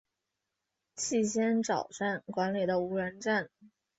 [0.95, 3.51] 气仙沼站管理的无人站。